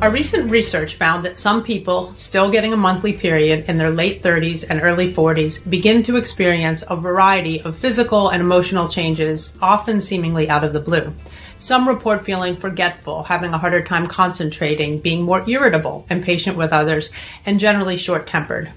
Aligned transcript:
Our 0.00 0.12
recent 0.12 0.48
research 0.48 0.94
found 0.94 1.24
that 1.24 1.36
some 1.36 1.60
people 1.60 2.14
still 2.14 2.52
getting 2.52 2.72
a 2.72 2.76
monthly 2.76 3.12
period 3.12 3.64
in 3.66 3.78
their 3.78 3.90
late 3.90 4.22
30s 4.22 4.64
and 4.70 4.80
early 4.80 5.12
40s 5.12 5.68
begin 5.68 6.04
to 6.04 6.16
experience 6.16 6.84
a 6.86 6.94
variety 6.94 7.60
of 7.62 7.76
physical 7.76 8.28
and 8.28 8.40
emotional 8.40 8.88
changes, 8.88 9.58
often 9.60 10.00
seemingly 10.00 10.48
out 10.48 10.62
of 10.62 10.72
the 10.72 10.78
blue. 10.78 11.12
Some 11.58 11.88
report 11.88 12.24
feeling 12.24 12.54
forgetful, 12.54 13.24
having 13.24 13.52
a 13.52 13.58
harder 13.58 13.82
time 13.82 14.06
concentrating, 14.06 15.00
being 15.00 15.22
more 15.22 15.44
irritable, 15.50 16.06
impatient 16.10 16.56
with 16.56 16.72
others, 16.72 17.10
and 17.44 17.58
generally 17.58 17.96
short 17.96 18.28
tempered. 18.28 18.70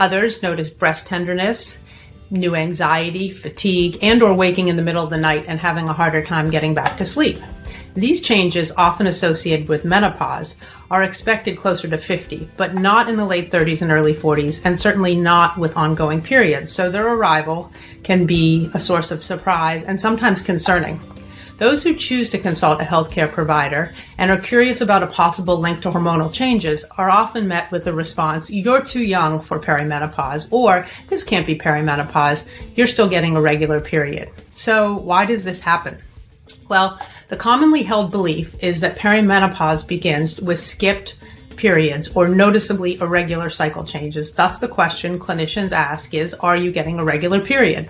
Others 0.00 0.42
notice 0.42 0.68
breast 0.68 1.06
tenderness, 1.06 1.78
new 2.30 2.54
anxiety, 2.54 3.30
fatigue, 3.30 3.98
and 4.02 4.22
or 4.22 4.34
waking 4.34 4.68
in 4.68 4.76
the 4.76 4.82
middle 4.82 5.04
of 5.04 5.10
the 5.10 5.16
night 5.16 5.44
and 5.48 5.58
having 5.58 5.88
a 5.88 5.92
harder 5.92 6.24
time 6.24 6.50
getting 6.50 6.74
back 6.74 6.96
to 6.96 7.04
sleep. 7.04 7.38
These 7.94 8.20
changes, 8.20 8.72
often 8.76 9.06
associated 9.06 9.68
with 9.68 9.84
menopause, 9.84 10.56
are 10.90 11.02
expected 11.02 11.56
closer 11.56 11.88
to 11.88 11.96
50, 11.96 12.48
but 12.56 12.74
not 12.74 13.08
in 13.08 13.16
the 13.16 13.24
late 13.24 13.50
30s 13.50 13.80
and 13.80 13.90
early 13.90 14.12
40s, 14.12 14.60
and 14.64 14.78
certainly 14.78 15.16
not 15.16 15.56
with 15.56 15.76
ongoing 15.76 16.20
periods. 16.20 16.72
So 16.72 16.90
their 16.90 17.14
arrival 17.14 17.72
can 18.02 18.26
be 18.26 18.70
a 18.74 18.80
source 18.80 19.10
of 19.10 19.22
surprise 19.22 19.82
and 19.84 19.98
sometimes 19.98 20.42
concerning. 20.42 21.00
Those 21.58 21.82
who 21.82 21.94
choose 21.94 22.28
to 22.30 22.38
consult 22.38 22.82
a 22.82 22.84
healthcare 22.84 23.30
provider 23.32 23.94
and 24.18 24.30
are 24.30 24.38
curious 24.38 24.82
about 24.82 25.02
a 25.02 25.06
possible 25.06 25.58
link 25.58 25.80
to 25.82 25.90
hormonal 25.90 26.32
changes 26.32 26.84
are 26.98 27.08
often 27.08 27.48
met 27.48 27.70
with 27.70 27.84
the 27.84 27.94
response, 27.94 28.50
You're 28.50 28.82
too 28.82 29.02
young 29.02 29.40
for 29.40 29.58
perimenopause, 29.58 30.48
or 30.50 30.86
This 31.08 31.24
can't 31.24 31.46
be 31.46 31.56
perimenopause, 31.56 32.44
you're 32.74 32.86
still 32.86 33.08
getting 33.08 33.36
a 33.36 33.40
regular 33.40 33.80
period. 33.80 34.30
So, 34.52 34.98
why 34.98 35.24
does 35.24 35.44
this 35.44 35.60
happen? 35.60 35.96
Well, 36.68 37.00
the 37.28 37.36
commonly 37.36 37.82
held 37.82 38.10
belief 38.10 38.54
is 38.62 38.80
that 38.80 38.98
perimenopause 38.98 39.86
begins 39.86 40.40
with 40.40 40.58
skipped 40.58 41.16
periods 41.56 42.08
or 42.14 42.28
noticeably 42.28 42.96
irregular 43.00 43.48
cycle 43.48 43.84
changes. 43.84 44.32
Thus, 44.34 44.58
the 44.58 44.68
question 44.68 45.18
clinicians 45.18 45.72
ask 45.72 46.12
is 46.12 46.34
Are 46.34 46.56
you 46.56 46.70
getting 46.70 46.98
a 46.98 47.04
regular 47.04 47.40
period? 47.40 47.88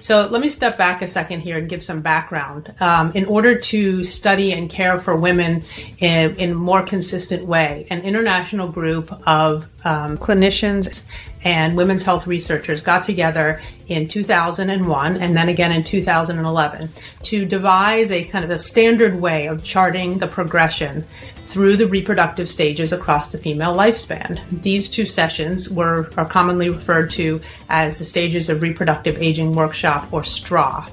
So 0.00 0.26
let 0.26 0.40
me 0.40 0.48
step 0.48 0.78
back 0.78 1.02
a 1.02 1.06
second 1.06 1.40
here 1.40 1.58
and 1.58 1.68
give 1.68 1.82
some 1.82 2.00
background. 2.00 2.74
Um, 2.80 3.12
in 3.12 3.26
order 3.26 3.54
to 3.54 4.02
study 4.02 4.52
and 4.52 4.70
care 4.70 4.98
for 4.98 5.14
women 5.14 5.62
in, 5.98 6.34
in 6.36 6.50
a 6.52 6.54
more 6.54 6.82
consistent 6.82 7.44
way, 7.44 7.86
an 7.90 8.00
international 8.00 8.68
group 8.68 9.12
of 9.28 9.68
um, 9.84 10.16
clinicians 10.16 11.04
and 11.44 11.76
women's 11.76 12.02
health 12.02 12.26
researchers 12.26 12.82
got 12.82 13.04
together 13.04 13.60
in 13.88 14.06
2001 14.06 15.16
and 15.16 15.36
then 15.36 15.48
again 15.48 15.72
in 15.72 15.82
2011 15.82 16.88
to 17.22 17.44
devise 17.44 18.10
a 18.10 18.24
kind 18.24 18.44
of 18.44 18.50
a 18.50 18.58
standard 18.58 19.16
way 19.16 19.46
of 19.46 19.64
charting 19.64 20.18
the 20.18 20.28
progression 20.28 21.04
through 21.50 21.76
the 21.76 21.86
reproductive 21.88 22.48
stages 22.48 22.92
across 22.92 23.32
the 23.32 23.38
female 23.38 23.74
lifespan. 23.74 24.40
These 24.62 24.88
two 24.88 25.04
sessions 25.04 25.68
were 25.68 26.08
are 26.16 26.24
commonly 26.24 26.70
referred 26.70 27.10
to 27.12 27.40
as 27.68 27.98
the 27.98 28.04
stages 28.04 28.48
of 28.48 28.62
reproductive 28.62 29.20
aging 29.20 29.54
workshop 29.54 29.89
or 30.12 30.22
STRAW. 30.22 30.86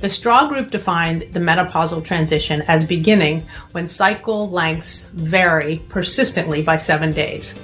The 0.00 0.10
STRAW 0.10 0.48
group 0.48 0.70
defined 0.72 1.28
the 1.32 1.38
menopausal 1.38 2.04
transition 2.04 2.62
as 2.62 2.84
beginning 2.84 3.46
when 3.70 3.86
cycle 3.86 4.50
lengths 4.50 5.08
vary 5.14 5.80
persistently 5.88 6.60
by 6.60 6.76
seven 6.76 7.12
days. 7.12 7.54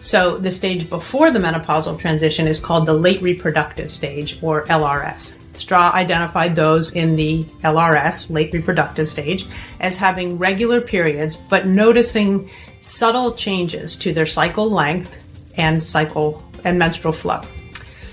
So 0.00 0.36
the 0.36 0.50
stage 0.50 0.88
before 0.88 1.30
the 1.30 1.38
menopausal 1.38 1.98
transition 1.98 2.48
is 2.48 2.58
called 2.58 2.86
the 2.86 2.94
late 2.94 3.22
reproductive 3.22 3.92
stage 3.92 4.38
or 4.42 4.64
LRS. 4.66 5.36
Straw 5.54 5.92
identified 5.94 6.56
those 6.56 6.92
in 6.92 7.14
the 7.14 7.44
LRS, 7.62 8.28
late 8.28 8.52
reproductive 8.52 9.08
stage, 9.08 9.46
as 9.78 9.96
having 9.96 10.38
regular 10.38 10.80
periods 10.80 11.36
but 11.36 11.66
noticing 11.66 12.50
subtle 12.80 13.34
changes 13.34 13.94
to 13.96 14.12
their 14.12 14.26
cycle 14.26 14.70
length 14.70 15.22
and 15.56 15.84
cycle 15.84 16.42
and 16.64 16.78
menstrual 16.78 17.12
flow. 17.12 17.42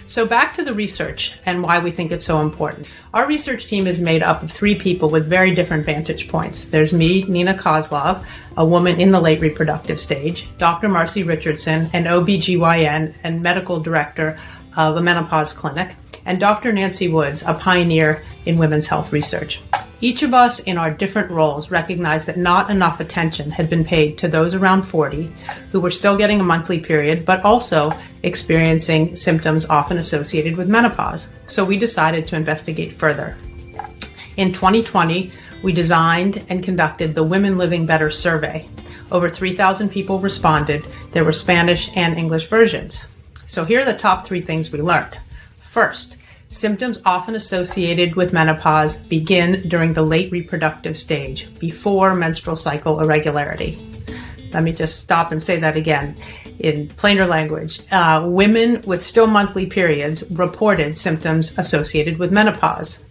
So, 0.10 0.26
back 0.26 0.56
to 0.56 0.64
the 0.64 0.74
research 0.74 1.36
and 1.46 1.62
why 1.62 1.78
we 1.78 1.92
think 1.92 2.12
it's 2.12 2.26
so 2.26 2.42
important. 2.42 2.88
Our 3.14 3.28
research 3.28 3.68
team 3.68 3.86
is 3.86 4.02
made 4.02 4.24
up 4.24 4.42
of 4.42 4.52
three 4.52 4.74
people 4.74 5.08
with 5.08 5.28
very 5.28 5.54
different 5.54 5.86
vantage 5.86 6.28
points. 6.28 6.66
There's 6.66 6.92
me, 6.92 7.26
Nina 7.26 7.54
Coslov, 7.54 8.26
a 8.58 8.66
woman 8.66 9.00
in 9.00 9.12
the 9.12 9.20
late 9.20 9.40
reproductive 9.40 10.00
stage, 10.00 10.48
Dr. 10.58 10.90
Marcy 10.90 11.22
Richardson, 11.22 11.92
an 11.94 12.06
OBGYN 12.06 13.14
and 13.24 13.44
medical 13.44 13.80
director 13.80 14.40
of 14.88 14.96
a 14.96 15.02
menopause 15.02 15.52
clinic, 15.52 15.96
and 16.26 16.40
Dr. 16.40 16.72
Nancy 16.72 17.10
Woods, 17.10 17.44
a 17.46 17.54
pioneer 17.54 18.24
in 18.46 18.58
women's 18.58 18.88
health 18.88 19.12
research. 19.12 19.62
Each 20.02 20.24
of 20.24 20.34
us 20.34 20.60
in 20.60 20.78
our 20.78 20.90
different 20.90 21.30
roles 21.30 21.70
recognized 21.70 22.28
that 22.28 22.38
not 22.38 22.70
enough 22.70 23.02
attention 23.02 23.52
had 23.52 23.70
been 23.70 23.84
paid 23.84 24.18
to 24.20 24.30
those 24.30 24.54
around 24.54 24.84
40 24.84 25.30
who 25.72 25.82
were 25.82 25.92
still 25.92 26.16
getting 26.16 26.40
a 26.40 26.44
monthly 26.44 26.80
period, 26.80 27.26
but 27.26 27.44
also 27.44 27.92
experiencing 28.24 29.18
symptoms 29.18 29.66
often 29.66 29.98
associated 29.98 30.56
with 30.56 30.70
menopause. 30.70 31.28
So 31.46 31.66
we 31.66 31.78
decided 31.78 32.26
to 32.28 32.38
investigate 32.38 32.94
further. 32.94 33.36
In 34.38 34.54
2020, 34.54 35.34
we 35.62 35.74
designed 35.74 36.46
and 36.48 36.64
conducted 36.64 37.14
the 37.14 37.24
Women 37.24 37.58
Living 37.58 37.86
Better 37.86 38.10
survey. 38.10 38.66
Over 39.12 39.30
3,000 39.30 39.90
people 39.90 40.20
responded. 40.20 40.86
There 41.12 41.26
were 41.26 41.34
Spanish 41.34 41.90
and 41.96 42.18
English 42.18 42.48
versions. 42.48 43.06
So 43.50 43.66
here 43.66 43.82
are 43.82 43.86
the 43.86 43.94
top 43.94 44.26
three 44.26 44.42
things 44.42 44.72
we 44.72 44.80
learned. 44.82 45.18
First, 45.60 46.18
Symptoms 46.52 47.00
often 47.06 47.36
associated 47.36 48.16
with 48.16 48.34
menopause 48.34 48.96
begin 48.96 49.70
during 49.70 49.94
the 49.94 50.02
late 50.02 50.32
reproductive 50.32 50.98
stage, 50.98 51.48
before 51.60 52.16
menstrual 52.16 52.56
cycle 52.56 53.00
irregularity. 53.00 53.78
Let 54.52 54.64
me 54.64 54.72
just 54.72 55.00
stop 55.00 55.32
and 55.32 55.42
say 55.42 55.58
that 55.58 55.76
again 55.76 56.16
in 56.58 56.88
plainer 56.88 57.28
language. 57.28 57.82
Uh, 57.92 58.24
women 58.26 58.82
with 58.82 59.04
still 59.04 59.28
monthly 59.28 59.68
periods 59.68 60.24
reported 60.32 60.98
symptoms 60.98 61.54
associated 61.56 62.18
with 62.18 62.32
menopause. 62.32 63.06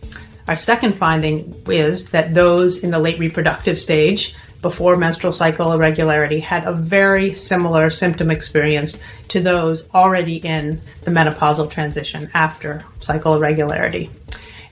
Our 0.49 0.56
second 0.56 0.94
finding 0.94 1.62
is 1.69 2.09
that 2.09 2.34
those 2.34 2.82
in 2.82 2.91
the 2.91 2.99
late 2.99 3.20
reproductive 3.20 3.78
stage 3.78 4.34
before 4.61 4.97
menstrual 4.97 5.33
cycle 5.33 5.73
irregularity 5.73 6.41
had 6.41 6.67
a 6.67 6.73
very 6.73 7.33
similar 7.33 7.91
symptom 7.91 8.31
experience 8.31 8.99
to 9.29 9.41
those 9.41 9.89
already 9.95 10.37
in 10.37 10.81
the 11.05 11.11
menopausal 11.11 11.71
transition 11.71 12.31
after 12.35 12.85
cycle 13.01 13.35
irregularity. 13.35 14.11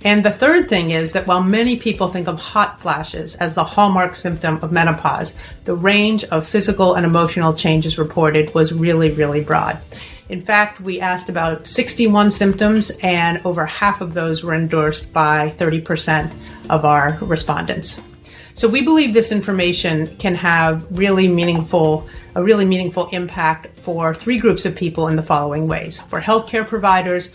And 0.04 0.24
the 0.24 0.30
third 0.30 0.68
thing 0.68 0.90
is 0.90 1.12
that 1.14 1.26
while 1.26 1.42
many 1.42 1.76
people 1.76 2.08
think 2.08 2.28
of 2.28 2.40
hot 2.40 2.80
flashes 2.80 3.34
as 3.36 3.54
the 3.54 3.64
hallmark 3.64 4.14
symptom 4.14 4.58
of 4.62 4.70
menopause, 4.70 5.34
the 5.64 5.74
range 5.74 6.24
of 6.24 6.46
physical 6.46 6.94
and 6.94 7.04
emotional 7.04 7.54
changes 7.54 7.98
reported 7.98 8.54
was 8.54 8.72
really, 8.72 9.10
really 9.10 9.42
broad. 9.42 9.78
In 10.28 10.42
fact, 10.42 10.80
we 10.80 11.00
asked 11.00 11.28
about 11.28 11.66
61 11.66 12.32
symptoms, 12.32 12.90
and 13.02 13.40
over 13.44 13.64
half 13.64 14.00
of 14.00 14.12
those 14.12 14.42
were 14.42 14.54
endorsed 14.54 15.12
by 15.12 15.54
30% 15.56 16.34
of 16.68 16.84
our 16.84 17.16
respondents. 17.20 18.00
So 18.56 18.66
we 18.66 18.80
believe 18.80 19.12
this 19.12 19.32
information 19.32 20.16
can 20.16 20.34
have 20.34 20.86
really 20.90 21.28
meaningful, 21.28 22.08
a 22.34 22.42
really 22.42 22.64
meaningful 22.64 23.06
impact 23.08 23.78
for 23.80 24.14
three 24.14 24.38
groups 24.38 24.64
of 24.64 24.74
people 24.74 25.08
in 25.08 25.16
the 25.16 25.22
following 25.22 25.68
ways. 25.68 26.00
For 26.00 26.22
healthcare 26.22 26.66
providers, 26.66 27.32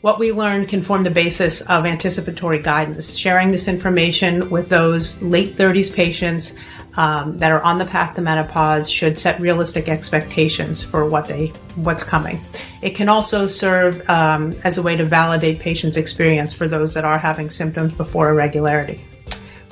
what 0.00 0.18
we 0.18 0.32
learned 0.32 0.68
can 0.68 0.82
form 0.82 1.04
the 1.04 1.12
basis 1.12 1.60
of 1.60 1.86
anticipatory 1.86 2.58
guidance. 2.58 3.16
Sharing 3.16 3.52
this 3.52 3.68
information 3.68 4.50
with 4.50 4.68
those 4.68 5.22
late 5.22 5.56
30s 5.56 5.92
patients 5.92 6.56
um, 6.96 7.38
that 7.38 7.52
are 7.52 7.62
on 7.62 7.78
the 7.78 7.84
path 7.84 8.16
to 8.16 8.20
menopause 8.20 8.90
should 8.90 9.16
set 9.16 9.38
realistic 9.38 9.88
expectations 9.88 10.82
for 10.82 11.06
what 11.06 11.28
they 11.28 11.52
what's 11.76 12.02
coming. 12.02 12.40
It 12.82 12.96
can 12.96 13.08
also 13.08 13.46
serve 13.46 14.10
um, 14.10 14.56
as 14.64 14.76
a 14.76 14.82
way 14.82 14.96
to 14.96 15.04
validate 15.04 15.60
patients' 15.60 15.96
experience 15.96 16.52
for 16.52 16.66
those 16.66 16.94
that 16.94 17.04
are 17.04 17.18
having 17.18 17.48
symptoms 17.48 17.92
before 17.92 18.30
irregularity. 18.30 19.04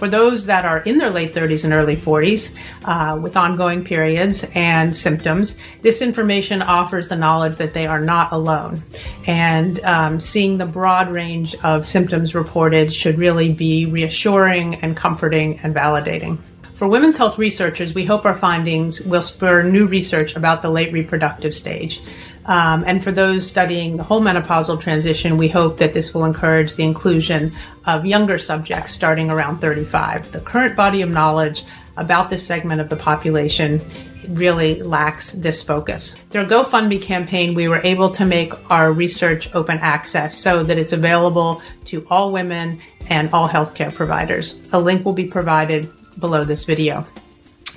For 0.02 0.08
those 0.08 0.46
that 0.46 0.64
are 0.64 0.80
in 0.80 0.98
their 0.98 1.10
late 1.10 1.32
30s 1.32 1.62
and 1.62 1.72
early 1.72 1.94
40s 1.94 2.52
uh, 2.86 3.16
with 3.20 3.36
ongoing 3.36 3.84
periods 3.84 4.44
and 4.52 4.96
symptoms, 4.96 5.54
this 5.82 6.02
information 6.02 6.60
offers 6.60 7.06
the 7.06 7.14
knowledge 7.14 7.56
that 7.58 7.72
they 7.72 7.86
are 7.86 8.00
not 8.00 8.32
alone. 8.32 8.82
And 9.28 9.78
um, 9.84 10.18
seeing 10.18 10.58
the 10.58 10.66
broad 10.66 11.08
range 11.12 11.54
of 11.62 11.86
symptoms 11.86 12.34
reported 12.34 12.92
should 12.92 13.16
really 13.16 13.52
be 13.52 13.86
reassuring 13.86 14.74
and 14.82 14.96
comforting 14.96 15.60
and 15.60 15.72
validating. 15.72 16.36
For 16.74 16.88
women's 16.88 17.16
health 17.16 17.38
researchers, 17.38 17.94
we 17.94 18.04
hope 18.04 18.24
our 18.24 18.34
findings 18.34 19.00
will 19.02 19.22
spur 19.22 19.62
new 19.62 19.86
research 19.86 20.34
about 20.34 20.62
the 20.62 20.68
late 20.68 20.92
reproductive 20.92 21.54
stage. 21.54 22.02
Um, 22.46 22.84
and 22.86 23.02
for 23.02 23.12
those 23.12 23.46
studying 23.46 23.96
the 23.96 24.02
whole 24.02 24.20
menopausal 24.20 24.80
transition, 24.80 25.36
we 25.36 25.48
hope 25.48 25.76
that 25.78 25.92
this 25.92 26.12
will 26.12 26.24
encourage 26.24 26.74
the 26.74 26.84
inclusion 26.84 27.52
of 27.86 28.04
younger 28.04 28.38
subjects 28.38 28.92
starting 28.92 29.30
around 29.30 29.60
35. 29.60 30.32
The 30.32 30.40
current 30.40 30.76
body 30.76 31.02
of 31.02 31.10
knowledge 31.10 31.64
about 31.96 32.30
this 32.30 32.44
segment 32.44 32.80
of 32.80 32.88
the 32.88 32.96
population 32.96 33.80
really 34.28 34.82
lacks 34.82 35.32
this 35.32 35.62
focus. 35.62 36.14
Through 36.30 36.42
a 36.42 36.46
GoFundMe 36.46 37.02
campaign, 37.02 37.54
we 37.54 37.68
were 37.68 37.80
able 37.82 38.08
to 38.10 38.24
make 38.24 38.52
our 38.70 38.92
research 38.92 39.52
open 39.54 39.78
access 39.78 40.36
so 40.36 40.62
that 40.62 40.78
it's 40.78 40.92
available 40.92 41.60
to 41.86 42.06
all 42.08 42.32
women 42.32 42.80
and 43.08 43.32
all 43.32 43.48
healthcare 43.48 43.92
providers. 43.92 44.58
A 44.72 44.80
link 44.80 45.04
will 45.04 45.12
be 45.12 45.26
provided 45.26 45.92
below 46.18 46.44
this 46.44 46.64
video. 46.64 47.06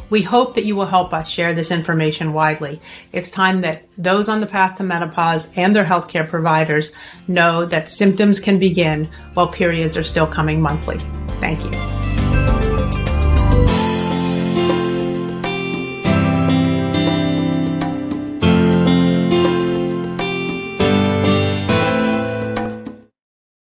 We 0.10 0.22
hope 0.22 0.56
that 0.56 0.66
you 0.66 0.76
will 0.76 0.86
help 0.86 1.14
us 1.14 1.30
share 1.30 1.54
this 1.54 1.72
information 1.72 2.34
widely. 2.34 2.80
It's 3.12 3.32
time 3.32 3.62
that 3.62 3.84
those 3.98 4.30
on 4.30 4.42
the 4.42 4.48
path 4.48 4.78
to 4.78 4.84
menopause 4.84 5.52
and 5.56 5.76
their 5.76 5.86
healthcare 5.86 6.28
providers 6.28 6.92
know 7.28 7.66
that 7.66 7.90
symptoms 7.90 8.40
can 8.40 8.60
begin 8.60 9.10
while 9.34 9.48
periods 9.48 9.98
are 9.98 10.04
still 10.04 10.28
coming 10.28 10.62
monthly. 10.62 11.00
Thank 11.40 11.64
you. 11.64 12.05